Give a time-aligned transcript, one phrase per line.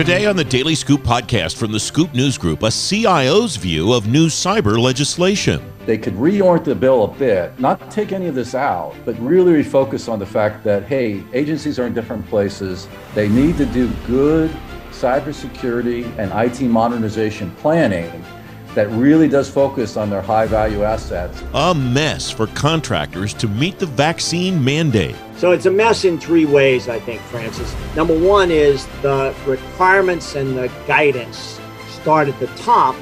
[0.00, 4.08] Today on the Daily Scoop podcast from the Scoop News Group, a CIO's view of
[4.08, 5.60] new cyber legislation.
[5.84, 9.62] They could reorient the bill a bit, not take any of this out, but really
[9.62, 12.88] refocus on the fact that, hey, agencies are in different places.
[13.14, 14.50] They need to do good
[14.90, 18.24] cybersecurity and IT modernization planning
[18.74, 21.42] that really does focus on their high value assets.
[21.54, 25.16] A mess for contractors to meet the vaccine mandate.
[25.36, 27.74] So it's a mess in three ways, I think, Francis.
[27.96, 31.58] Number one is the requirements and the guidance
[31.90, 32.94] start at the top,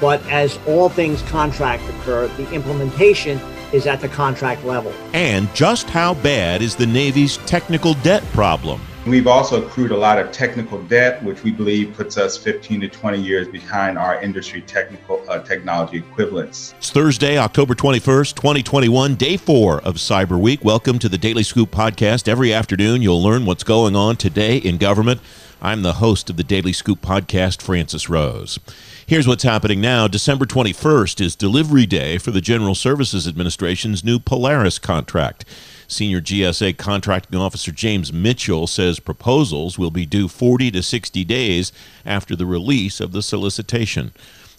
[0.00, 3.38] but as all things contract occur, the implementation
[3.72, 4.92] is at the contract level.
[5.12, 8.80] And just how bad is the Navy's technical debt problem?
[9.06, 12.88] We've also accrued a lot of technical debt, which we believe puts us 15 to
[12.88, 16.72] 20 years behind our industry technical uh, technology equivalents.
[16.78, 20.64] It's Thursday, October 21st, 2021, day four of Cyber Week.
[20.64, 22.28] Welcome to the Daily Scoop podcast.
[22.28, 25.20] Every afternoon, you'll learn what's going on today in government.
[25.60, 28.58] I'm the host of the Daily Scoop podcast, Francis Rose.
[29.06, 30.08] Here's what's happening now.
[30.08, 35.44] December 21st is delivery day for the General Services Administration's new Polaris contract.
[35.88, 41.72] Senior GSA contracting officer James Mitchell says proposals will be due 40 to 60 days
[42.04, 44.12] after the release of the solicitation.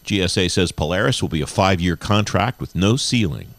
[0.03, 3.49] GSA says Polaris will be a five year contract with no ceiling.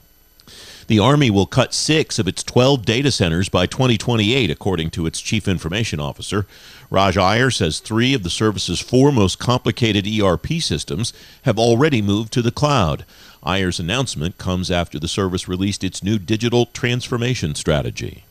[0.86, 5.20] The Army will cut six of its 12 data centers by 2028, according to its
[5.20, 6.46] chief information officer.
[6.90, 12.32] Raj Iyer says three of the service's four most complicated ERP systems have already moved
[12.34, 13.04] to the cloud.
[13.46, 18.24] Iyer's announcement comes after the service released its new digital transformation strategy.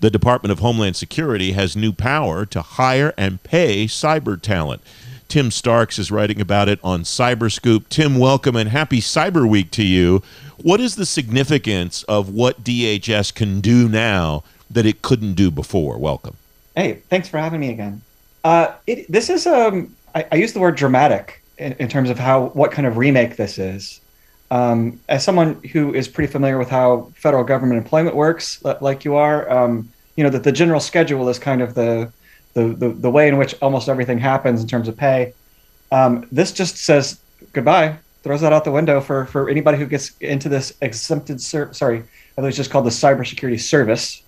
[0.00, 4.82] The Department of Homeland Security has new power to hire and pay cyber talent.
[5.28, 7.88] Tim Starks is writing about it on Cyberscoop.
[7.88, 10.22] Tim, welcome and happy Cyber Week to you.
[10.62, 15.98] What is the significance of what DHS can do now that it couldn't do before?
[15.98, 16.36] Welcome.
[16.76, 18.02] Hey, thanks for having me again.
[18.44, 22.18] Uh, it, this is um, I, I, use the word dramatic in, in, terms of
[22.18, 24.00] how what kind of remake this is.
[24.50, 29.16] Um, as someone who is pretty familiar with how federal government employment works, like you
[29.16, 32.12] are, um, you know that the general schedule is kind of the,
[32.52, 35.32] the the, the way in which almost everything happens in terms of pay.
[35.90, 37.20] Um, this just says
[37.52, 41.40] goodbye, throws that out the window for for anybody who gets into this exempted.
[41.40, 42.04] Ser- sorry, I
[42.36, 44.22] believe it's just called the cybersecurity service.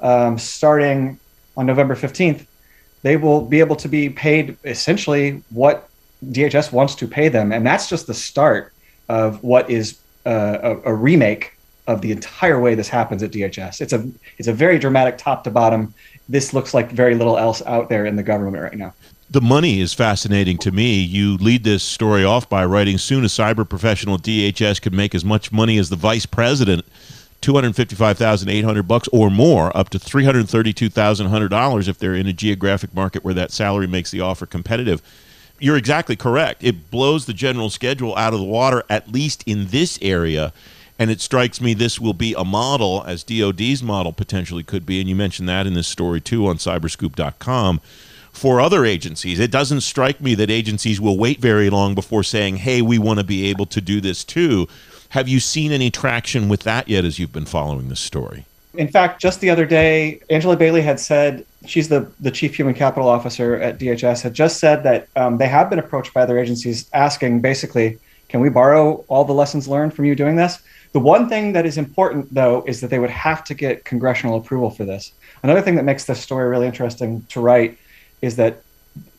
[0.00, 1.18] Um, starting
[1.56, 2.46] on November fifteenth,
[3.02, 5.88] they will be able to be paid essentially what
[6.24, 8.71] DHS wants to pay them, and that's just the start
[9.12, 11.52] of what is uh, a, a, remake
[11.86, 13.82] of the entire way this happens at DHS.
[13.82, 14.08] It's a
[14.38, 15.92] it's a very dramatic top to bottom.
[16.30, 18.94] This looks like very little else out there in the government right now.
[19.28, 21.02] The money is fascinating to me.
[21.02, 25.14] You lead this story off by writing soon a cyber professional at DHS could make
[25.14, 26.86] as much money as the vice president.
[27.42, 33.50] 255,800 bucks or more up to $332,100 if they're in a geographic market where that
[33.50, 35.02] salary makes the offer competitive
[35.62, 36.64] you're exactly correct.
[36.64, 40.52] It blows the general schedule out of the water, at least in this area.
[40.98, 45.00] And it strikes me this will be a model, as DoD's model potentially could be.
[45.00, 47.80] And you mentioned that in this story too on cyberscoop.com
[48.32, 49.38] for other agencies.
[49.38, 53.20] It doesn't strike me that agencies will wait very long before saying, hey, we want
[53.20, 54.66] to be able to do this too.
[55.10, 58.46] Have you seen any traction with that yet as you've been following this story?
[58.74, 62.74] In fact, just the other day, Angela Bailey had said she's the the chief human
[62.74, 66.38] capital officer at DHS had just said that um, they have been approached by other
[66.38, 70.62] agencies asking basically, can we borrow all the lessons learned from you doing this?
[70.92, 74.36] The one thing that is important though is that they would have to get congressional
[74.36, 75.12] approval for this.
[75.42, 77.78] Another thing that makes this story really interesting to write
[78.20, 78.62] is that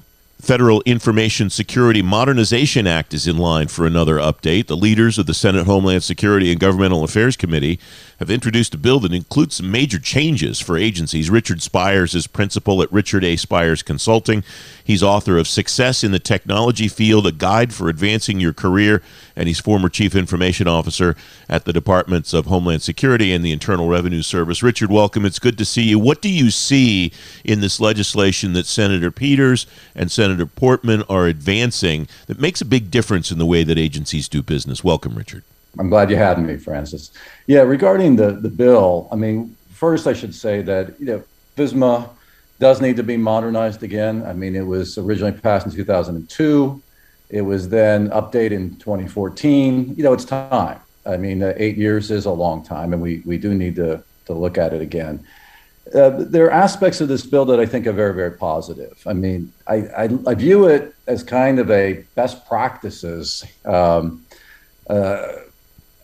[0.46, 4.68] Federal Information Security Modernization Act is in line for another update.
[4.68, 7.80] The leaders of the Senate Homeland Security and Governmental Affairs Committee
[8.20, 11.30] have introduced a bill that includes some major changes for agencies.
[11.30, 13.34] Richard Spires is principal at Richard A.
[13.34, 14.44] Spires Consulting.
[14.84, 19.02] He's author of Success in the Technology Field, a guide for advancing your career,
[19.34, 21.16] and he's former chief information officer
[21.48, 24.62] at the Departments of Homeland Security and the Internal Revenue Service.
[24.62, 25.26] Richard, welcome.
[25.26, 25.98] It's good to see you.
[25.98, 27.12] What do you see
[27.44, 32.90] in this legislation that Senator Peters and Senator Portman are advancing that makes a big
[32.90, 34.84] difference in the way that agencies do business?
[34.84, 35.44] Welcome, Richard.
[35.78, 37.12] I'm glad you had me, Francis.
[37.46, 41.24] Yeah, regarding the, the bill, I mean, first I should say that, you know,
[41.56, 42.08] FISMA
[42.58, 44.24] does need to be modernized again.
[44.24, 46.82] I mean, it was originally passed in 2002.
[47.28, 49.94] It was then updated in 2014.
[49.96, 50.80] You know, it's time.
[51.04, 54.02] I mean, uh, eight years is a long time, and we, we do need to,
[54.26, 55.24] to look at it again.
[55.94, 59.00] Uh, there are aspects of this bill that I think are very, very positive.
[59.06, 64.24] I mean, I, I, I view it as kind of a best practices um,
[64.90, 65.32] uh,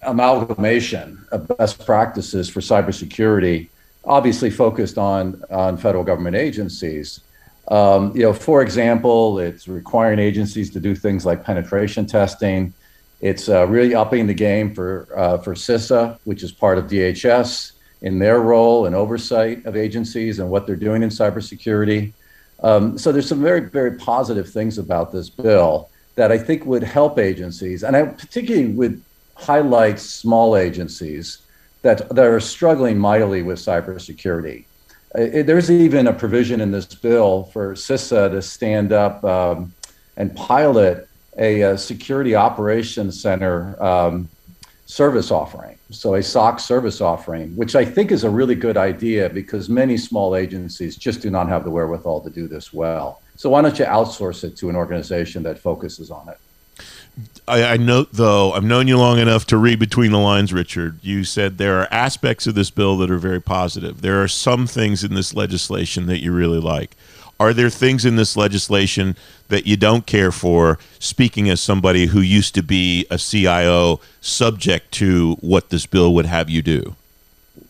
[0.02, 3.69] amalgamation of best practices for cybersecurity,
[4.05, 7.20] obviously focused on on federal government agencies.
[7.69, 12.75] Um, you know, for example, it's requiring agencies to do things like penetration testing.
[13.20, 17.73] It's uh, really upping the game for uh, for CISA, which is part of DHS,
[18.02, 22.12] in their role and oversight of agencies and what they're doing in cybersecurity.
[22.62, 26.82] Um, so there's some very very positive things about this bill that I think would
[26.82, 29.02] help agencies, and I particularly would
[29.34, 31.38] highlight small agencies
[31.82, 34.64] that, that are struggling mightily with cybersecurity.
[35.14, 39.72] It, there's even a provision in this bill for CISA to stand up um,
[40.16, 41.08] and pilot
[41.38, 44.28] a, a, security operations center um,
[44.92, 45.78] service offering.
[45.90, 49.96] So, a SOC service offering, which I think is a really good idea because many
[49.96, 53.22] small agencies just do not have the wherewithal to do this well.
[53.36, 56.38] So, why don't you outsource it to an organization that focuses on it?
[57.48, 60.98] I, I, note, though, I've known you long enough to read between the lines, Richard.
[61.02, 64.02] You said there are aspects of this bill that are very positive.
[64.02, 66.96] There are some things in this legislation that you really like.
[67.42, 69.16] Are there things in this legislation
[69.48, 74.92] that you don't care for, speaking as somebody who used to be a CIO subject
[74.92, 76.94] to what this bill would have you do?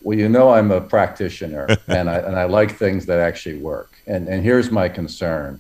[0.03, 3.95] Well, you know, I'm a practitioner and, I, and I like things that actually work.
[4.07, 5.59] And, and here's my concern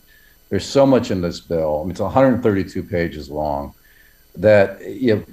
[0.50, 1.78] there's so much in this bill.
[1.80, 3.72] I mean, it's 132 pages long
[4.36, 5.24] that you know,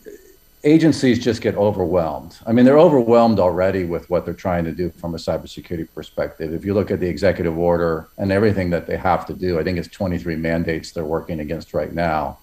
[0.63, 2.37] agencies just get overwhelmed.
[2.45, 6.53] I mean, they're overwhelmed already with what they're trying to do from a cybersecurity perspective.
[6.53, 9.63] If you look at the executive order and everything that they have to do, I
[9.63, 12.39] think it's 23 mandates they're working against right now.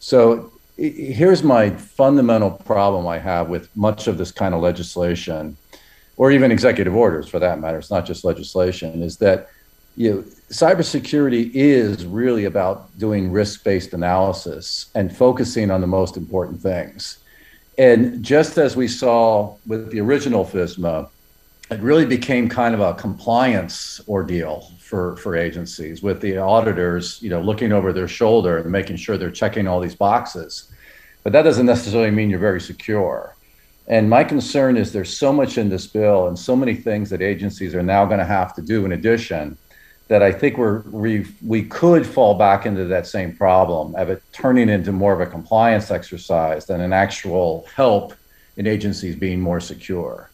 [0.00, 5.56] So here's my fundamental problem I have with much of this kind of legislation,
[6.16, 7.78] or even executive orders for that matter.
[7.78, 9.02] It's not just legislation.
[9.02, 9.48] Is that
[9.96, 16.60] you know, cybersecurity is really about doing risk-based analysis and focusing on the most important
[16.60, 17.18] things.
[17.78, 21.08] And just as we saw with the original FISMA,
[21.70, 27.30] it really became kind of a compliance ordeal for, for agencies with the auditors, you
[27.30, 30.70] know, looking over their shoulder and making sure they're checking all these boxes.
[31.22, 33.34] But that doesn't necessarily mean you're very secure.
[33.88, 37.22] And my concern is there's so much in this bill and so many things that
[37.22, 39.58] agencies are now going to have to do in addition
[40.08, 44.22] that I think we're we we could fall back into that same problem of it
[44.32, 48.14] turning into more of a compliance exercise than an actual help
[48.56, 50.30] in agencies being more secure.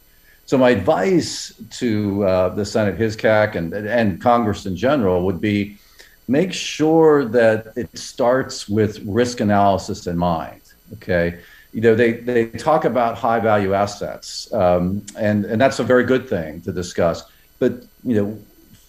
[0.46, 5.78] So my advice to uh, the Senate, HSGAC, and and Congress in general would be
[6.26, 10.62] make sure that it starts with risk analysis in mind.
[10.94, 11.38] Okay,
[11.72, 16.02] you know they they talk about high value assets, um, and and that's a very
[16.02, 17.22] good thing to discuss.
[17.60, 18.38] But you know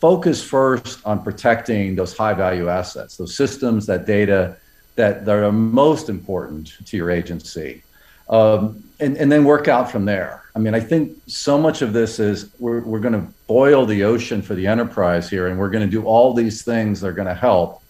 [0.01, 4.57] focus first on protecting those high value assets, those systems, that data
[4.95, 7.83] that, that are most important to your agency.
[8.27, 10.43] Um, and, and then work out from there.
[10.55, 14.03] I mean, I think so much of this is we're, we're going to boil the
[14.03, 17.13] ocean for the enterprise here, and we're going to do all these things that are
[17.13, 17.81] going to help.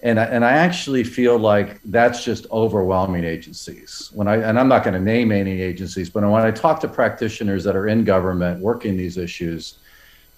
[0.00, 4.10] And I, and I actually feel like that's just overwhelming agencies.
[4.14, 6.88] When I and I'm not going to name any agencies, but when I talk to
[6.88, 9.78] practitioners that are in government working these issues,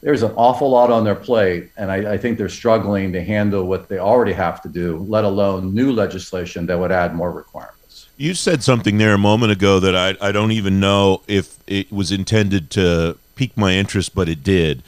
[0.02, 3.64] there's an awful lot on their plate, and I, I, think they're struggling to handle
[3.64, 8.08] what they already have to do, let alone new legislation that would add more requirements.
[8.16, 11.92] You said something there a moment ago that I, I don't even know if it
[11.92, 14.82] was intended to pique my interest, but it did.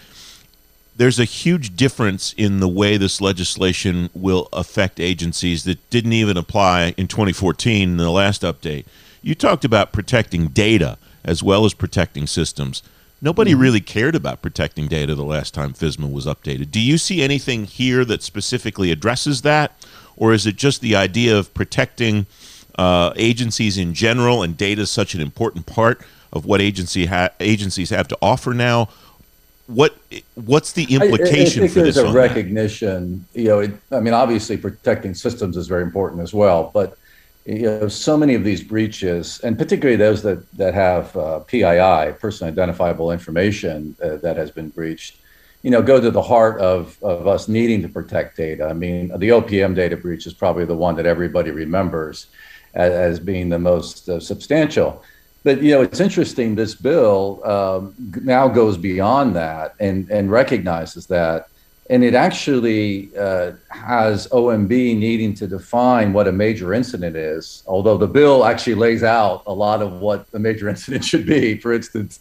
[0.97, 6.37] there's a huge difference in the way this legislation will affect agencies that didn't even
[6.37, 8.85] apply in 2014 in the last update.
[9.23, 12.83] You talked about protecting data as well as protecting systems.
[13.25, 13.61] Nobody mm-hmm.
[13.61, 16.73] really cared about protecting data the last time FISMA was updated.
[16.73, 19.73] Do you see anything here that specifically addresses that?
[20.17, 22.27] Or is it just the idea of protecting
[22.77, 26.01] uh, agencies in general and data is such an important part
[26.33, 28.89] of what agency ha- agencies have to offer now?
[29.69, 29.97] What
[30.35, 32.05] what's the implication I, I think for there's this?
[32.05, 33.25] a recognition.
[33.33, 33.41] That?
[33.41, 36.99] You know, it, I mean, obviously protecting systems is very important as well, but
[37.45, 42.13] you know, so many of these breaches, and particularly those that that have uh, PII,
[42.21, 45.17] personally identifiable information, uh, that has been breached,
[45.63, 48.67] you know, go to the heart of of us needing to protect data.
[48.67, 52.27] I mean, the OPM data breach is probably the one that everybody remembers
[52.75, 55.03] as, as being the most uh, substantial.
[55.43, 56.55] But you know, it's interesting.
[56.55, 61.49] This bill um, now goes beyond that and and recognizes that
[61.93, 67.99] and it actually uh, has OMB needing to define what a major incident is, although
[67.99, 71.59] the bill actually lays out a lot of what a major incident should be.
[71.59, 72.21] For instance,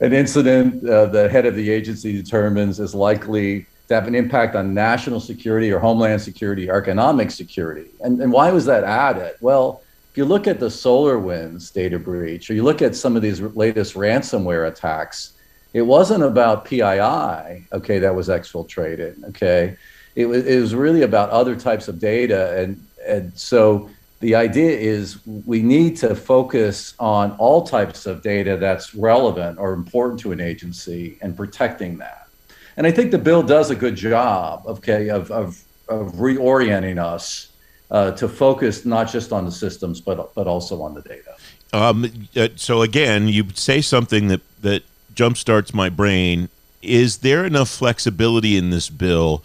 [0.00, 4.56] an incident uh, the head of the agency determines is likely to have an impact
[4.56, 7.90] on national security or homeland security or economic security.
[8.00, 9.36] And, and why was that added?
[9.40, 13.22] Well, if you look at the SolarWinds data breach, or you look at some of
[13.22, 15.34] these latest ransomware attacks,
[15.72, 19.76] it wasn't about PII, okay, that was exfiltrated, okay.
[20.14, 22.58] It was, it was really about other types of data.
[22.58, 23.88] And, and so
[24.20, 29.74] the idea is we need to focus on all types of data that's relevant or
[29.74, 32.28] important to an agency and protecting that.
[32.76, 37.52] And I think the bill does a good job, okay, of, of, of reorienting us
[37.90, 41.36] uh, to focus not just on the systems, but, but also on the data.
[41.72, 44.82] Um, uh, so again, you say something that, that
[45.18, 46.48] jumpstarts my brain.
[46.80, 49.42] Is there enough flexibility in this bill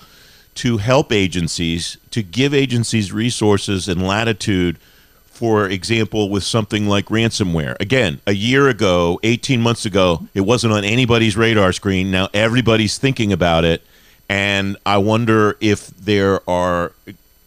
[0.55, 4.77] to help agencies, to give agencies resources and latitude?
[5.25, 7.75] For example, with something like ransomware.
[7.79, 12.11] Again, a year ago, 18 months ago, it wasn't on anybody's radar screen.
[12.11, 13.81] Now everybody's thinking about it.
[14.29, 16.91] And I wonder if there are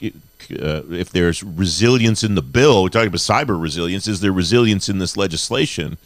[0.02, 4.88] uh, if there's resilience in the bill, we're talking about cyber resilience, is there resilience
[4.88, 5.96] in this legislation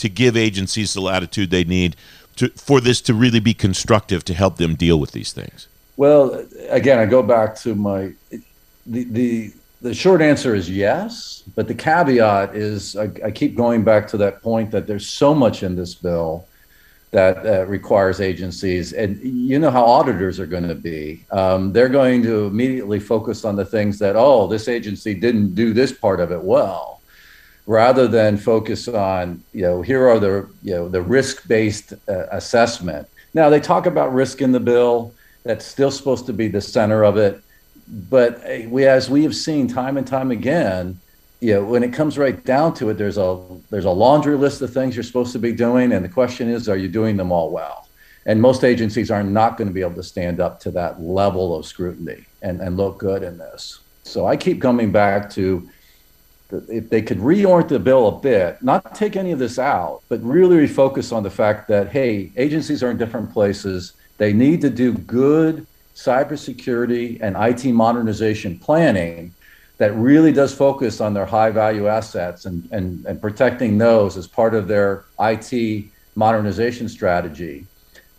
[0.00, 1.96] to give agencies the latitude they need
[2.36, 5.68] to, for this to really be constructive to help them deal with these things?
[5.96, 8.12] Well, again, I go back to my
[8.86, 9.52] the the
[9.82, 14.16] the short answer is yes, but the caveat is I, I keep going back to
[14.18, 16.46] that point that there's so much in this bill
[17.10, 21.26] that uh, requires agencies, and you know how auditors are going to be.
[21.30, 25.74] Um, they're going to immediately focus on the things that oh, this agency didn't do
[25.74, 26.99] this part of it well
[27.66, 33.08] rather than focus on, you know, here are the, you know, the risk-based uh, assessment.
[33.34, 35.14] Now they talk about risk in the bill.
[35.44, 37.42] That's still supposed to be the center of it.
[38.08, 40.98] But uh, we, as we have seen time and time again,
[41.40, 44.60] you know, when it comes right down to it, there's a there's a laundry list
[44.60, 47.32] of things you're supposed to be doing, and the question is, are you doing them
[47.32, 47.88] all well?
[48.26, 51.56] And most agencies are not going to be able to stand up to that level
[51.56, 53.80] of scrutiny and, and look good in this.
[54.02, 55.66] So I keep coming back to
[56.68, 60.22] if they could reorient the bill a bit, not take any of this out, but
[60.22, 63.94] really refocus on the fact that, hey, agencies are in different places.
[64.18, 69.34] They need to do good cybersecurity and IT modernization planning
[69.78, 74.26] that really does focus on their high value assets and, and, and protecting those as
[74.26, 77.66] part of their IT modernization strategy.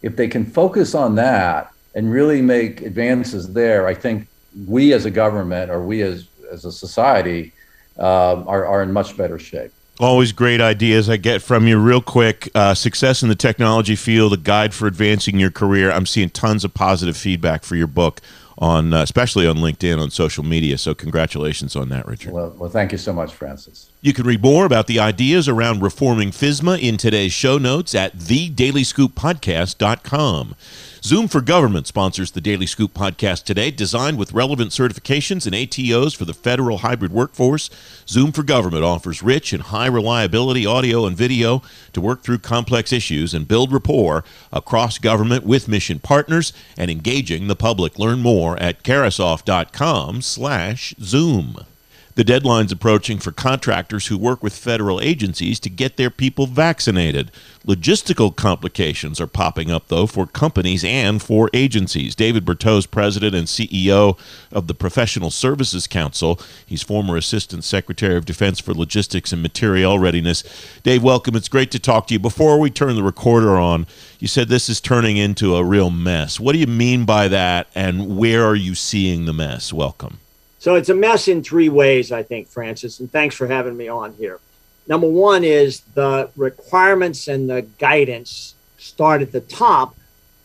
[0.02, 4.28] If they can focus on that and really make advances there, I think
[4.68, 7.54] we as a government or we as, as a society
[7.98, 9.72] um, are, are in much better shape.
[10.00, 11.78] Always great ideas I get from you.
[11.78, 15.92] Real quick, uh, success in the technology field, a guide for advancing your career.
[15.92, 18.20] I'm seeing tons of positive feedback for your book
[18.58, 20.78] on, uh, especially on LinkedIn, on social media.
[20.78, 22.32] So congratulations on that, Richard.
[22.32, 23.90] Well, well, thank you so much, Francis.
[24.02, 28.18] You can read more about the ideas around reforming FISMA in today's show notes at
[28.18, 30.56] thedailyscooppodcast.com.
[31.04, 36.16] Zoom for Government sponsors the Daily Scoop podcast today, designed with relevant certifications and ATOs
[36.16, 37.72] for the federal hybrid workforce.
[38.08, 42.94] Zoom for Government offers rich and high reliability audio and video to work through complex
[42.94, 47.98] issues and build rapport across government with mission partners and engaging the public.
[47.98, 51.66] Learn more at carahsoft.com slash Zoom.
[52.14, 57.32] The deadline's approaching for contractors who work with federal agencies to get their people vaccinated.
[57.66, 62.14] Logistical complications are popping up, though, for companies and for agencies.
[62.14, 64.18] David Berteau's president and CEO
[64.52, 66.38] of the Professional Services Council.
[66.66, 70.44] He's former Assistant Secretary of Defense for Logistics and Materiel Readiness.
[70.84, 71.36] Dave, welcome.
[71.38, 72.20] It's great to talk to you.
[72.20, 73.88] Before we turn the recorder on,
[74.20, 76.42] you said this is turning into a real mess.
[76.42, 79.72] What do you mean by that, and where are you seeing the mess?
[79.72, 80.20] Welcome.
[80.62, 83.88] So it's a mess in three ways, I think, Francis, and thanks for having me
[83.88, 84.40] on here.
[84.88, 89.96] Number one is the requirements and the guidance start at the top,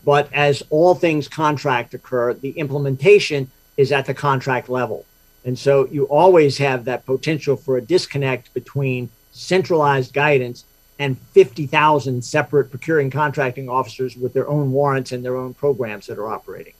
[0.03, 5.05] but as all things contract occur, the implementation is at the contract level.
[5.45, 10.65] And so you always have that potential for a disconnect between centralized guidance
[10.97, 16.17] and 50,000 separate procuring contracting officers with their own warrants and their own programs that
[16.17, 16.73] are operating.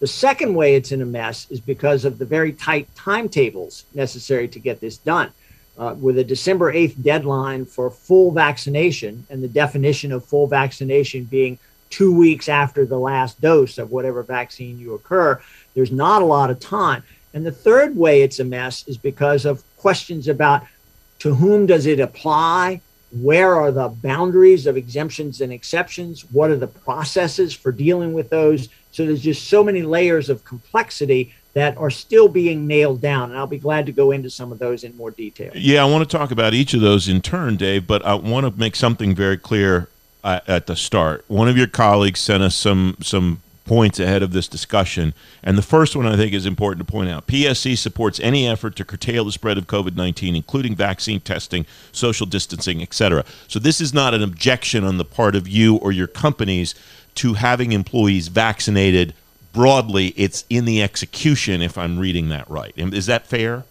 [0.00, 4.48] The second way it's in a mess is because of the very tight timetables necessary
[4.48, 5.30] to get this done.
[5.78, 11.24] Uh, with a December 8th deadline for full vaccination, and the definition of full vaccination
[11.24, 11.58] being
[11.90, 15.40] two weeks after the last dose of whatever vaccine you occur,
[15.74, 17.02] there's not a lot of time.
[17.32, 20.66] And the third way it's a mess is because of questions about
[21.20, 22.80] to whom does it apply?
[23.12, 26.22] Where are the boundaries of exemptions and exceptions?
[26.30, 28.68] What are the processes for dealing with those?
[28.92, 33.30] So there's just so many layers of complexity that are still being nailed down.
[33.30, 35.50] And I'll be glad to go into some of those in more detail.
[35.54, 38.46] Yeah, I want to talk about each of those in turn, Dave, but I want
[38.46, 39.88] to make something very clear
[40.22, 41.24] uh, at the start.
[41.28, 45.14] One of your colleagues sent us some some points ahead of this discussion.
[45.44, 47.28] And the first one I think is important to point out.
[47.28, 52.82] PSC supports any effort to curtail the spread of COVID-19 including vaccine testing, social distancing,
[52.82, 53.24] etc.
[53.46, 56.74] So this is not an objection on the part of you or your companies
[57.14, 59.14] to having employees vaccinated
[59.52, 60.14] broadly.
[60.16, 62.72] It's in the execution, if I'm reading that right.
[62.76, 63.62] Is that fair?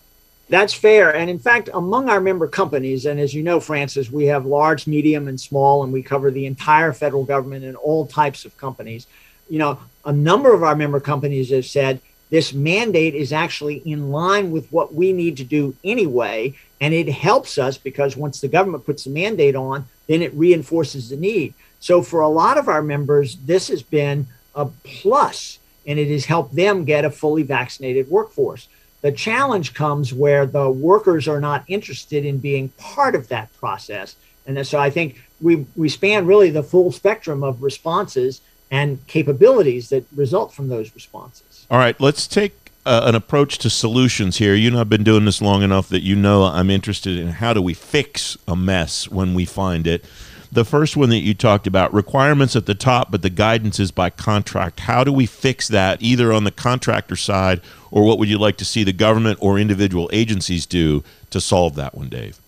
[0.47, 1.13] That's fair.
[1.13, 4.87] And in fact, among our member companies, and as you know, Francis, we have large,
[4.87, 9.05] medium, and small, and we cover the entire federal government and all types of companies.
[9.49, 14.11] You know, a number of our member companies have said this mandate is actually in
[14.11, 16.55] line with what we need to do anyway.
[16.79, 21.09] And it helps us because once the government puts the mandate on, then it reinforces
[21.09, 21.53] the need.
[21.79, 26.25] So for a lot of our members, this has been a plus and it has
[26.25, 28.67] helped them get a fully vaccinated workforce.
[29.01, 34.15] The challenge comes where the workers are not interested in being part of that process.
[34.45, 39.89] And so I think we, we span really the full spectrum of responses and capabilities
[39.89, 41.65] that result from those responses.
[41.69, 44.55] All right, let's take uh, an approach to solutions here.
[44.55, 47.53] You know, I've been doing this long enough that you know I'm interested in how
[47.53, 50.05] do we fix a mess when we find it.
[50.51, 53.91] The first one that you talked about, requirements at the top, but the guidance is
[53.91, 54.79] by contract.
[54.81, 58.57] How do we fix that, either on the contractor side, or what would you like
[58.57, 62.39] to see the government or individual agencies do to solve that one, Dave?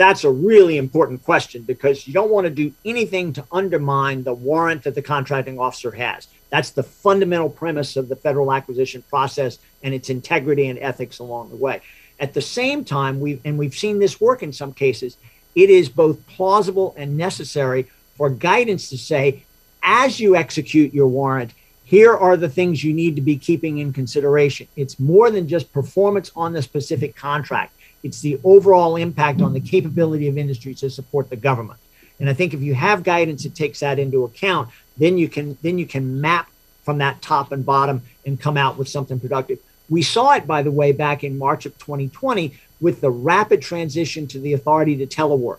[0.00, 4.32] That's a really important question because you don't want to do anything to undermine the
[4.32, 6.26] warrant that the contracting officer has.
[6.48, 11.50] That's the fundamental premise of the federal acquisition process and its integrity and ethics along
[11.50, 11.82] the way.
[12.18, 15.18] At the same time, we've and we've seen this work in some cases
[15.54, 17.86] it is both plausible and necessary
[18.16, 19.44] for guidance to say,
[19.82, 21.52] as you execute your warrant,
[21.84, 24.66] here are the things you need to be keeping in consideration.
[24.76, 29.60] It's more than just performance on the specific contract, it's the overall impact on the
[29.60, 31.78] capability of industry to support the government.
[32.18, 35.56] And I think if you have guidance that takes that into account, then you can
[35.62, 36.50] then you can map
[36.84, 39.58] from that top and bottom and come out with something productive.
[39.88, 44.26] We saw it, by the way, back in March of 2020 with the rapid transition
[44.28, 45.58] to the authority to telework.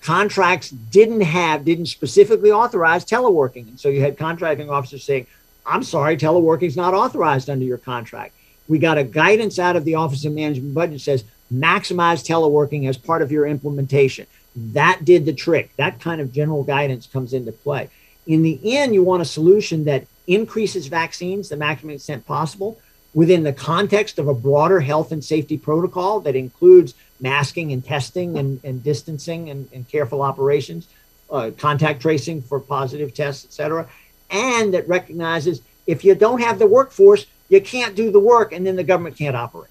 [0.00, 3.68] Contracts didn't have, didn't specifically authorize teleworking.
[3.68, 5.26] And so you had contracting officers saying,
[5.66, 8.34] I'm sorry, teleworking is not authorized under your contract.
[8.68, 12.96] We got a guidance out of the Office of Management Budget says maximize teleworking as
[12.96, 14.26] part of your implementation.
[14.56, 15.74] That did the trick.
[15.76, 17.90] That kind of general guidance comes into play.
[18.26, 22.78] In the end, you want a solution that increases vaccines the maximum extent possible,
[23.12, 28.38] within the context of a broader health and safety protocol that includes masking and testing
[28.38, 30.88] and, and distancing and, and careful operations,
[31.30, 33.86] uh, contact tracing for positive tests, et cetera,
[34.30, 38.66] and that recognizes if you don't have the workforce, you can't do the work and
[38.66, 39.70] then the government can't operate.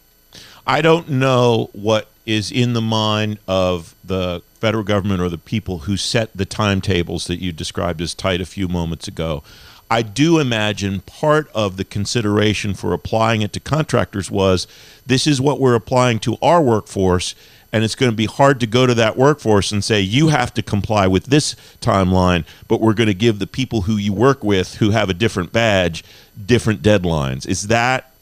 [0.66, 5.80] I don't know what is in the mind of the federal government or the people
[5.80, 9.44] who set the timetables that you described as tight a few moments ago.
[9.92, 14.66] I do imagine part of the consideration for applying it to contractors was
[15.06, 17.36] this is what we're applying to our workforce
[17.74, 20.54] and it's going to be hard to go to that workforce and say you have
[20.54, 24.44] to comply with this timeline but we're going to give the people who you work
[24.44, 26.04] with who have a different badge
[26.46, 28.13] different deadlines is that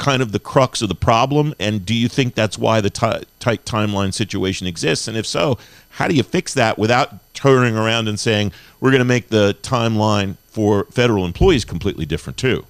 [0.00, 1.54] kind of the crux of the problem?
[1.60, 5.06] And do you think that's why the t- tight timeline situation exists?
[5.06, 5.58] And if so,
[5.90, 9.56] how do you fix that without turning around and saying we're going to make the
[9.62, 12.66] timeline for federal employees completely different too?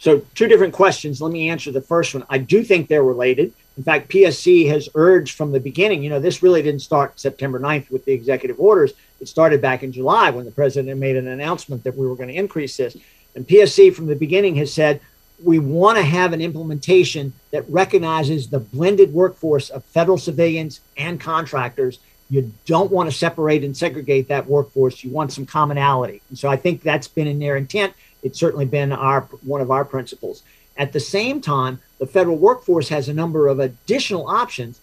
[0.00, 1.20] So, two different questions.
[1.20, 2.24] Let me answer the first one.
[2.28, 3.52] I do think they're related.
[3.76, 7.60] In fact, PSC has urged from the beginning, you know, this really didn't start September
[7.60, 8.92] 9th with the executive orders.
[9.20, 12.28] It started back in July when the president made an announcement that we were going
[12.28, 12.96] to increase this.
[13.36, 15.00] And PSC from the beginning has said
[15.42, 21.20] we want to have an implementation that recognizes the blended workforce of federal civilians and
[21.20, 21.98] contractors.
[22.30, 25.02] You don't want to separate and segregate that workforce.
[25.02, 26.20] You want some commonality.
[26.28, 27.94] And so I think that's been in their intent.
[28.22, 30.42] It's certainly been our one of our principles.
[30.76, 34.80] At the same time, the federal workforce has a number of additional options.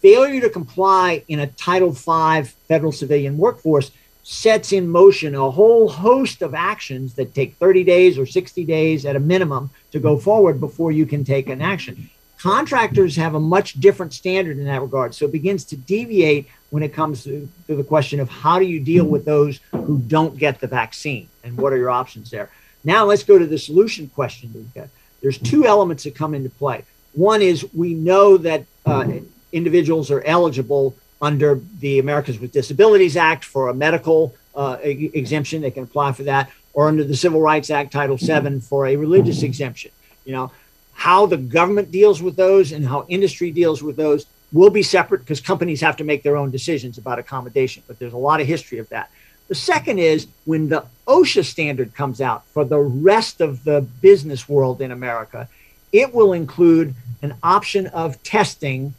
[0.00, 3.90] Failure to comply in a Title V federal civilian workforce
[4.24, 9.04] sets in motion a whole host of actions that take 30 days or 60 days
[9.04, 12.08] at a minimum to go forward before you can take an action.
[12.38, 15.14] Contractors have a much different standard in that regard.
[15.14, 18.64] So it begins to deviate when it comes to, to the question of how do
[18.64, 22.50] you deal with those who don't get the vaccine and what are your options there.
[22.82, 24.72] Now let's go to the solution question,
[25.20, 26.84] There's two elements that come into play.
[27.12, 29.06] One is we know that uh,
[29.52, 35.62] individuals are eligible under the Americans with Disabilities Act for a medical uh, exemption.
[35.62, 38.96] They can apply for that, or under the Civil Rights Act, Title VII, for a
[38.96, 39.90] religious exemption.
[40.26, 40.52] You know,
[40.92, 45.20] how the government deals with those and how industry deals with those will be separate
[45.20, 47.82] because companies have to make their own decisions about accommodation.
[47.86, 49.10] But there's a lot of history of that.
[49.48, 54.48] The second is when the OSHA standard comes out for the rest of the business
[54.48, 55.48] world in America,
[55.92, 58.94] it will include an option of testing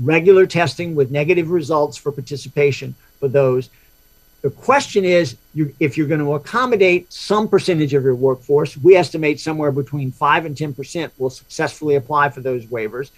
[0.00, 3.70] regular testing with negative results for participation for those.
[4.42, 8.96] The question is you, if you're going to accommodate some percentage of your workforce, we
[8.96, 13.10] estimate somewhere between 5 and 10% will successfully apply for those waivers.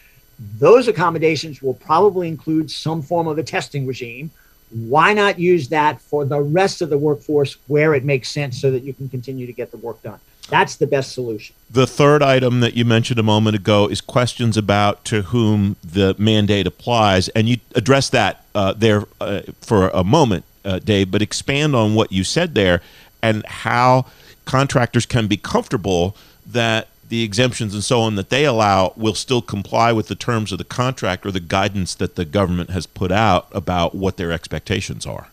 [0.58, 4.32] Those accommodations will probably include some form of a testing regime.
[4.70, 8.70] Why not use that for the rest of the workforce where it makes sense so
[8.72, 10.18] that you can continue to get the work done?
[10.52, 11.56] That's the best solution.
[11.70, 16.14] The third item that you mentioned a moment ago is questions about to whom the
[16.18, 21.10] mandate applies, and you address that uh, there uh, for a moment, uh, Dave.
[21.10, 22.82] But expand on what you said there
[23.22, 24.04] and how
[24.44, 26.14] contractors can be comfortable
[26.46, 30.52] that the exemptions and so on that they allow will still comply with the terms
[30.52, 34.30] of the contract or the guidance that the government has put out about what their
[34.30, 35.28] expectations are.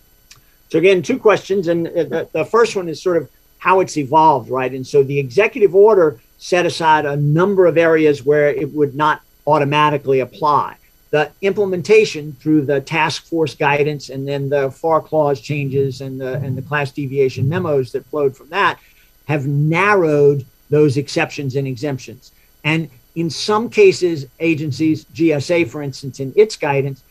[0.69, 4.49] So again, two questions, and uh, the first one is sort of how it's evolved,
[4.49, 4.73] right?
[4.73, 9.21] And so the executive order set aside a number of areas where it would not
[9.45, 10.77] automatically apply.
[11.11, 16.33] The implementation through the task force guidance and then the FAR clause changes and the
[16.35, 18.79] and the class deviation memos that flowed from that
[19.27, 22.31] have narrowed those exceptions and exemptions.
[22.63, 27.03] And in some cases, agencies, GSA, for instance, in its guidance,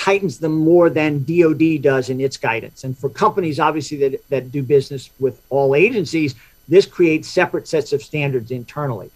[0.00, 2.84] tightens them more than DOD does in its guidance.
[2.84, 6.34] And for companies, obviously, that, that do business with all agencies,
[6.68, 9.10] this creates separate sets of standards internally.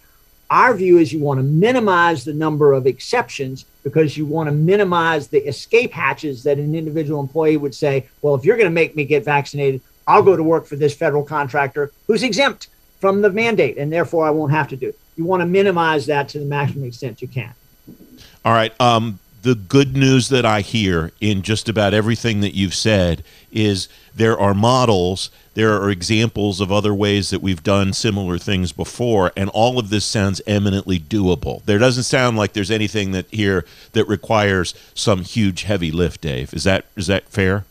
[0.51, 4.51] Our view is you want to minimize the number of exceptions because you want to
[4.51, 8.81] minimize the escape hatches that an individual employee would say, well, if you're going to
[8.81, 12.67] make me get vaccinated, I'll go to work for this federal contractor who's exempt
[12.99, 14.99] from the mandate, and therefore I won't have to do it.
[15.17, 17.53] You want to minimize that to the maximum extent you can.
[18.43, 18.79] All right.
[18.79, 23.87] Um, the good news that I hear in just about everything that you've said is
[24.15, 29.31] there are models, there are examples of other ways that we've done similar things before,
[29.37, 31.63] and all of this sounds eminently doable.
[31.65, 36.51] There doesn't sound like there's anything that here that requires some huge heavy lift, Dave.
[36.51, 37.65] Is that is that fair?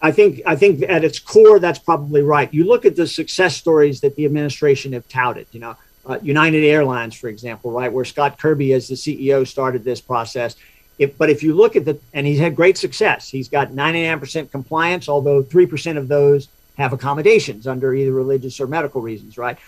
[0.00, 2.54] I think I think at its core that's probably right.
[2.54, 6.64] You look at the success stories that the administration have touted, you know, uh, United
[6.64, 10.54] Airlines, for example, right, where Scott Kirby, as the CEO, started this process.
[11.02, 14.50] If, but if you look at the, and he's had great success, he's got 99%
[14.50, 19.58] compliance, although 3% of those have accommodations under either religious or medical reasons, right?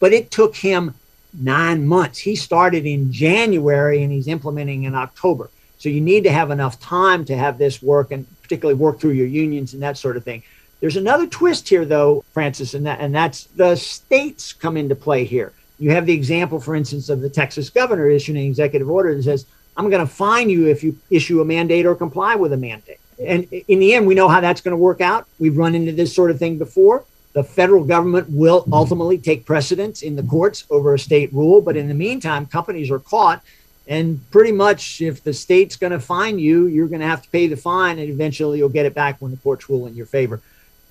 [0.00, 0.94] But it took him
[1.32, 2.18] nine months.
[2.18, 5.50] He started in January and he's implementing in October.
[5.78, 9.12] So you need to have enough time to have this work and particularly work through
[9.12, 10.42] your unions and that sort of thing.
[10.80, 15.24] There's another twist here, though, Francis, and that and that's the states come into play
[15.24, 15.52] here.
[15.78, 19.22] You have the example, for instance, of the Texas governor issuing an executive order that
[19.22, 19.46] says
[19.78, 22.98] I'm going to fine you if you issue a mandate or comply with a mandate.
[23.24, 25.26] And in the end, we know how that's going to work out.
[25.38, 27.04] We've run into this sort of thing before.
[27.32, 31.60] The federal government will ultimately take precedence in the courts over a state rule.
[31.60, 33.42] But in the meantime, companies are caught.
[33.86, 37.30] And pretty much, if the state's going to fine you, you're going to have to
[37.30, 40.04] pay the fine, and eventually you'll get it back when the courts rule in your
[40.04, 40.42] favor.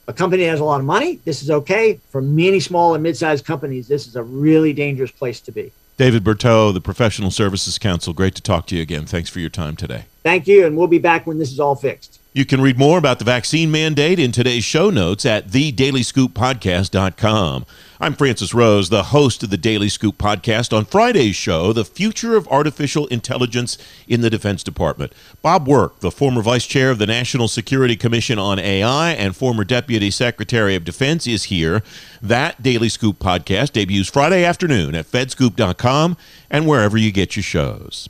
[0.07, 1.99] A company has a lot of money, this is okay.
[2.09, 5.71] For many small and mid sized companies, this is a really dangerous place to be.
[5.97, 9.07] David Berteau, the Professional Services Council, great to talk to you again.
[9.07, 10.05] Thanks for your time today.
[10.21, 12.21] Thank you, and we'll be back when this is all fixed.
[12.37, 17.65] You can read more about the vaccine mandate in today's show notes at thedailyScoopPodcast.com.
[17.99, 20.71] I'm Francis Rose, the host of the Daily Scoop podcast.
[20.71, 25.13] On Friday's show, the future of artificial intelligence in the Defense Department.
[25.41, 29.63] Bob Work, the former vice chair of the National Security Commission on AI and former
[29.63, 31.81] deputy secretary of defense, is here.
[32.21, 36.17] That Daily Scoop podcast debuts Friday afternoon at fedscoop.com
[36.51, 38.09] and wherever you get your shows.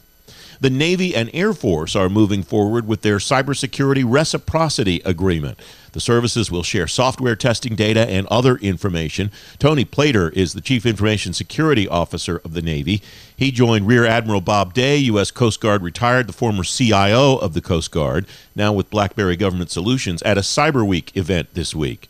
[0.59, 5.59] The Navy and Air Force are moving forward with their cybersecurity reciprocity agreement.
[5.91, 9.31] The services will share software testing data and other information.
[9.59, 13.03] Tony Plater is the Chief Information Security Officer of the Navy.
[13.35, 15.29] He joined Rear Admiral Bob Day, U.S.
[15.29, 20.23] Coast Guard retired, the former CIO of the Coast Guard, now with BlackBerry Government Solutions,
[20.23, 22.09] at a Cyber Week event this week.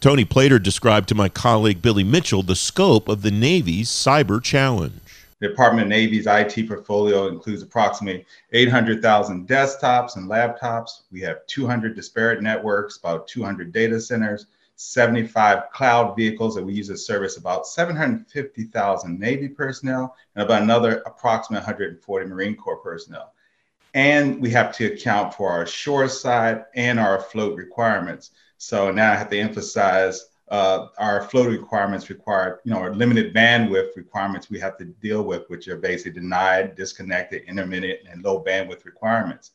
[0.00, 5.00] Tony Plater described to my colleague Billy Mitchell the scope of the Navy's cyber challenge.
[5.40, 11.02] The Department of Navy's IT portfolio includes approximately 800,000 desktops and laptops.
[11.12, 14.46] We have 200 disparate networks, about 200 data centers,
[14.76, 21.02] 75 cloud vehicles that we use to service about 750,000 Navy personnel, and about another
[21.04, 23.34] approximately 140 Marine Corps personnel.
[23.92, 28.30] And we have to account for our shore side and our float requirements.
[28.58, 33.34] So now I have to emphasize uh, our float requirements require, you know, our limited
[33.34, 38.42] bandwidth requirements we have to deal with, which are basically denied, disconnected, intermittent, and low
[38.42, 39.52] bandwidth requirements.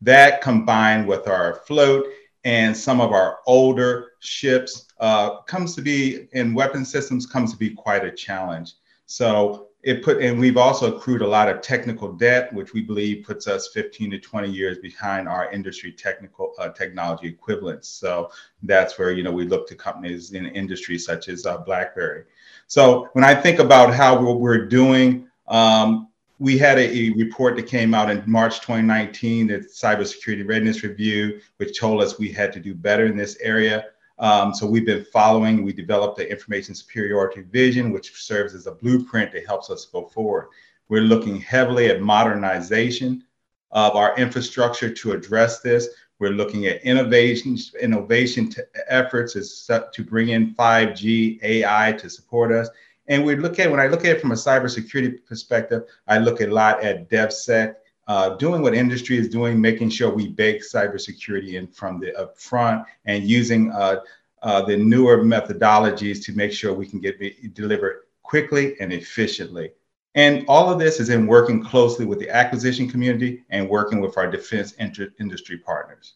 [0.00, 2.06] That combined with our float
[2.44, 7.58] and some of our older ships uh, comes to be in weapon systems comes to
[7.58, 8.74] be quite a challenge.
[9.06, 13.24] So it put and we've also accrued a lot of technical debt which we believe
[13.24, 17.88] puts us 15 to 20 years behind our industry technical uh, technology equivalents.
[17.88, 18.30] So
[18.62, 22.24] that's where you know we look to companies in industries such as uh, blackberry.
[22.68, 27.56] So when i think about how we're, we're doing um, we had a, a, report
[27.56, 32.52] that came out in march 2019 the cybersecurity readiness review which told us we had
[32.52, 33.86] to do better in this area
[34.22, 38.72] um, so we've been following, we developed the information superiority vision, which serves as a
[38.72, 40.46] blueprint that helps us go forward.
[40.88, 43.24] We're looking heavily at modernization
[43.72, 45.88] of our infrastructure to address this.
[46.20, 48.52] We're looking at innovation, innovation
[48.86, 49.32] efforts
[49.66, 52.68] to bring in 5G, AI to support us.
[53.08, 56.40] And we look at when I look at it from a cybersecurity perspective, I look
[56.40, 57.74] a lot at DevSec,
[58.08, 62.84] uh, doing what industry is doing, making sure we bake cybersecurity in from the upfront
[63.04, 63.96] and using uh,
[64.42, 69.70] uh, the newer methodologies to make sure we can get delivered quickly and efficiently.
[70.14, 74.18] And all of this is in working closely with the acquisition community and working with
[74.18, 76.14] our defense industry partners.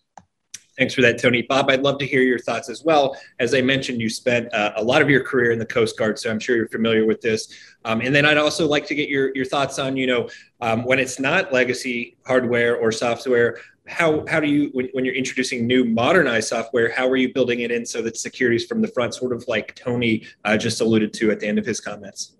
[0.78, 1.42] Thanks for that, Tony.
[1.42, 3.16] Bob, I'd love to hear your thoughts as well.
[3.38, 6.18] As I mentioned, you spent uh, a lot of your career in the Coast Guard,
[6.18, 7.52] so I'm sure you're familiar with this.
[7.86, 10.28] Um, and then I'd also like to get your, your thoughts on, you know,
[10.60, 15.14] um, when it's not legacy hardware or software, how, how do you, when, when you're
[15.14, 18.82] introducing new modernized software, how are you building it in so that security is from
[18.82, 21.80] the front, sort of like Tony uh, just alluded to at the end of his
[21.80, 22.32] comments?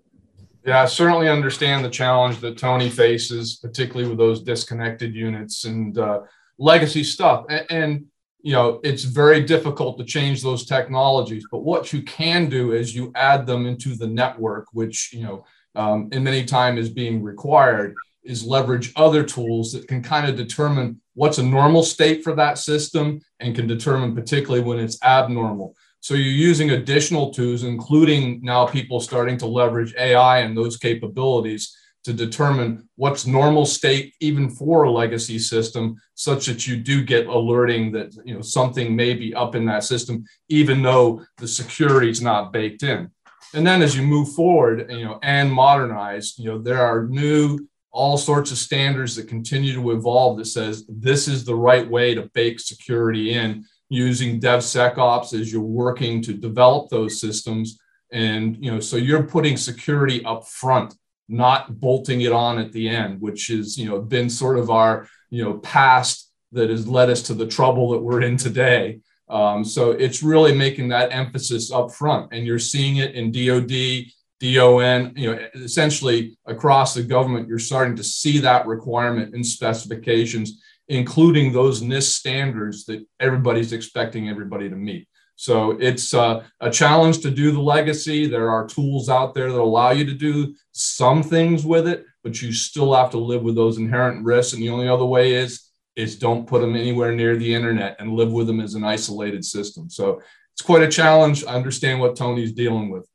[0.63, 5.97] Yeah, I certainly understand the challenge that Tony faces, particularly with those disconnected units and
[5.97, 6.21] uh,
[6.59, 7.45] legacy stuff.
[7.49, 8.05] and, and
[8.47, 12.95] you know it's very difficult to change those technologies but what you can do is
[12.95, 17.21] you add them into the network which you know um, in many time is being
[17.21, 22.33] required is leverage other tools that can kind of determine what's a normal state for
[22.35, 25.75] that system and can determine particularly when it's abnormal.
[25.99, 31.75] So you're using additional tools including now people starting to leverage ai and those capabilities
[32.07, 37.27] to determine what's normal state even for a legacy system such that you do get
[37.27, 42.09] alerting that you know something may be up in that system even though the security
[42.09, 43.11] is not baked in.
[43.53, 47.67] And then as you move forward you know and modernize you know there are new
[47.91, 52.15] all sorts of standards that continue to evolve that says this is the right way
[52.15, 57.77] to bake security in using devsecops as you're working to develop those systems.
[58.13, 60.95] And you know so you're putting security up front
[61.29, 65.07] not bolting it on at the end, which is, you know, been sort of our,
[65.29, 68.99] you know, past that has led us to the trouble that we're in today.
[69.29, 72.31] Um, so it's really making that emphasis up front.
[72.31, 74.05] And you're seeing it in DOD,
[74.39, 80.61] DON, you know, essentially across the government, you're starting to see that requirement in specifications,
[80.87, 85.07] including those NIST standards that everybody's expecting everybody to meet.
[85.37, 88.27] So it's uh, a challenge to do the legacy.
[88.27, 92.41] There are tools out there that allow you to do some things with it, but
[92.41, 94.53] you still have to live with those inherent risks.
[94.53, 95.63] And the only other way is
[95.95, 99.43] is don't put them anywhere near the internet and live with them as an isolated
[99.43, 99.89] system.
[99.89, 100.21] So
[100.53, 101.43] it's quite a challenge.
[101.45, 103.07] I understand what Tony's dealing with.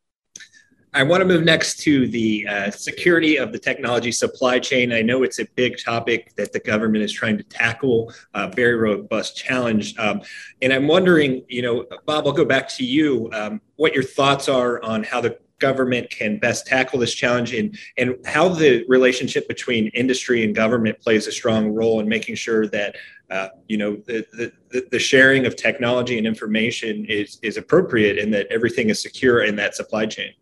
[0.94, 4.92] I want to move next to the uh, security of the technology supply chain.
[4.92, 8.74] I know it's a big topic that the government is trying to tackle, a very
[8.74, 9.96] robust challenge.
[9.98, 10.20] Um,
[10.60, 14.50] and I'm wondering, you know, Bob, I'll go back to you, um, what your thoughts
[14.50, 19.48] are on how the government can best tackle this challenge and, and how the relationship
[19.48, 22.96] between industry and government plays a strong role in making sure that
[23.30, 24.26] uh, you know the,
[24.70, 29.44] the, the sharing of technology and information is, is appropriate and that everything is secure
[29.44, 30.34] in that supply chain.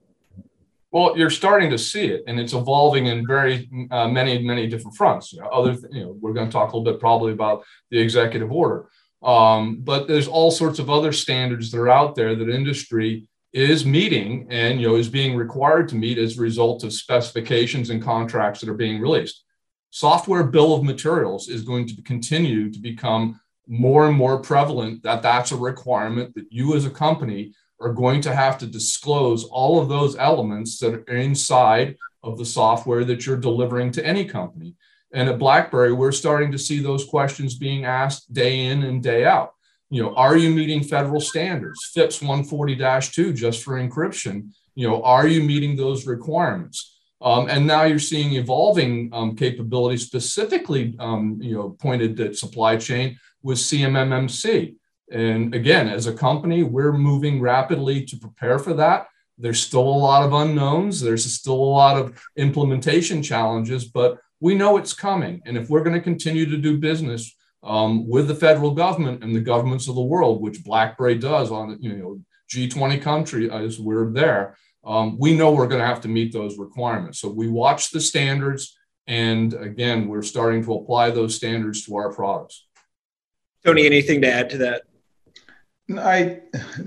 [0.93, 4.97] Well, you're starting to see it, and it's evolving in very uh, many, many different
[4.97, 5.33] fronts.
[5.33, 7.99] You know, other, you know, we're going to talk a little bit probably about the
[7.99, 8.89] executive order,
[9.23, 13.85] um, but there's all sorts of other standards that are out there that industry is
[13.85, 18.03] meeting and you know is being required to meet as a result of specifications and
[18.03, 19.45] contracts that are being released.
[19.91, 25.03] Software bill of materials is going to continue to become more and more prevalent.
[25.03, 29.45] That that's a requirement that you as a company are going to have to disclose
[29.45, 34.25] all of those elements that are inside of the software that you're delivering to any
[34.25, 34.75] company.
[35.13, 39.25] And at BlackBerry, we're starting to see those questions being asked day in and day
[39.25, 39.55] out.
[39.89, 41.91] You know, are you meeting federal standards?
[41.95, 44.51] FIPS 140-2 just for encryption.
[44.77, 46.99] You know, are you meeting those requirements?
[47.23, 52.77] Um, and now you're seeing evolving um, capabilities specifically, um, you know, pointed at supply
[52.77, 54.77] chain with CMMC.
[55.11, 59.09] And again, as a company, we're moving rapidly to prepare for that.
[59.39, 61.01] There's still a lot of unknowns.
[61.01, 65.41] There's still a lot of implementation challenges, but we know it's coming.
[65.47, 69.35] And if we're going to continue to do business um, with the federal government and
[69.35, 72.21] the governments of the world, which BlackBerry does on you know
[72.53, 76.59] G20 country as we're there, um, we know we're going to have to meet those
[76.59, 77.19] requirements.
[77.19, 82.13] So we watch the standards, and again, we're starting to apply those standards to our
[82.13, 82.67] products.
[83.65, 84.83] Tony, anything to add to that?
[85.99, 86.41] I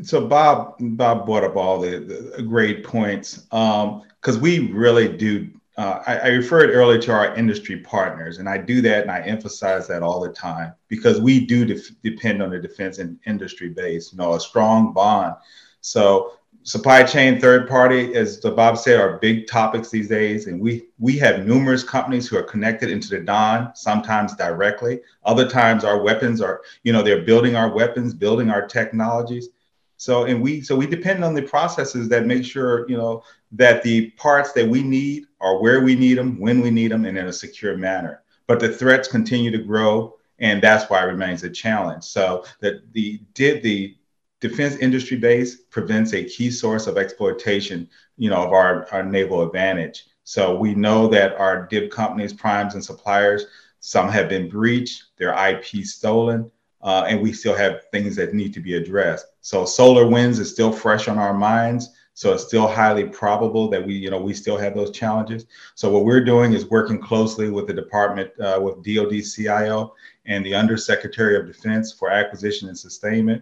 [0.04, 2.00] so Bob Bob brought up all the,
[2.36, 5.50] the great points because um, we really do.
[5.76, 9.22] Uh, I, I, referred earlier to our industry partners, and I do that and I
[9.22, 13.70] emphasize that all the time because we do def- depend on the defense and industry
[13.70, 15.34] base, you know, a strong bond.
[15.82, 20.48] So supply chain third party as the bob said are big topics these days.
[20.48, 25.02] And we we have numerous companies who are connected into the DON sometimes directly.
[25.24, 29.50] Other times our weapons are you know they're building our weapons building our technologies.
[29.98, 33.84] So and we so we depend on the processes that make sure you know that
[33.84, 37.18] the parts that we need are where we need them when we need them and
[37.18, 38.24] in a secure manner.
[38.48, 42.04] But the threats continue to grow and that's why it remains a challenge.
[42.04, 43.96] So that the did the
[44.44, 49.42] defense industry base prevents a key source of exploitation, you know, of our, our naval
[49.42, 50.08] advantage.
[50.26, 53.46] So we know that our DIB companies, primes, and suppliers,
[53.80, 56.52] some have been breached, their IP stolen,
[56.82, 59.28] uh, and we still have things that need to be addressed.
[59.40, 61.92] So SolarWinds is still fresh on our minds.
[62.14, 65.46] So it's still highly probable that we, you know, we still have those challenges.
[65.76, 70.46] So what we're doing is working closely with the department, uh, with DoD CIO and
[70.46, 73.42] the Undersecretary of Defense for Acquisition and Sustainment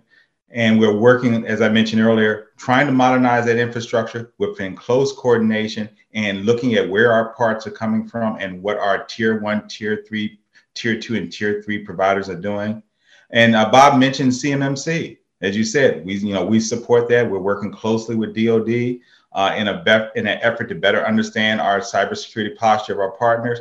[0.53, 5.89] and we're working, as I mentioned earlier, trying to modernize that infrastructure within close coordination
[6.13, 10.03] and looking at where our parts are coming from and what our tier one, tier
[10.07, 10.39] three,
[10.73, 12.83] tier two, and tier three providers are doing.
[13.29, 15.17] And uh, Bob mentioned CMMC.
[15.41, 17.29] As you said, we you know we support that.
[17.29, 18.99] We're working closely with DoD
[19.33, 23.59] uh, in a in an effort to better understand our cybersecurity posture of our partners.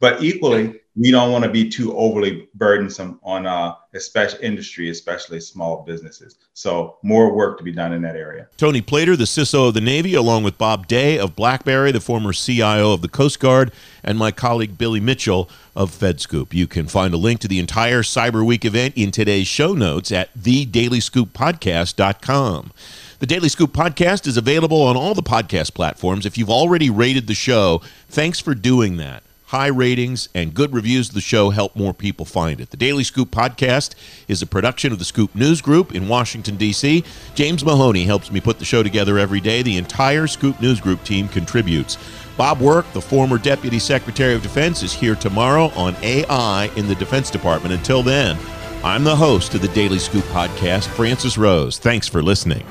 [0.00, 5.40] But equally, we don't want to be too overly burdensome on uh, especially industry, especially
[5.40, 6.36] small businesses.
[6.54, 8.48] So more work to be done in that area.
[8.56, 12.32] Tony Plater, the CISO of the Navy, along with Bob Day of BlackBerry, the former
[12.32, 13.70] CIO of the Coast Guard,
[14.02, 16.52] and my colleague Billy Mitchell of FedScoop.
[16.52, 20.10] You can find a link to the entire Cyber Week event in today's show notes
[20.10, 22.72] at thedailyscooppodcast.com.
[23.20, 26.24] The Daily Scoop podcast is available on all the podcast platforms.
[26.24, 29.24] If you've already rated the show, thanks for doing that.
[29.48, 32.68] High ratings and good reviews of the show help more people find it.
[32.68, 33.94] The Daily Scoop podcast
[34.28, 37.02] is a production of the Scoop News Group in Washington, D.C.
[37.34, 39.62] James Mahoney helps me put the show together every day.
[39.62, 41.96] The entire Scoop News Group team contributes.
[42.36, 46.94] Bob Work, the former Deputy Secretary of Defense, is here tomorrow on AI in the
[46.96, 47.72] Defense Department.
[47.72, 48.36] Until then,
[48.84, 51.78] I'm the host of the Daily Scoop podcast, Francis Rose.
[51.78, 52.66] Thanks for listening.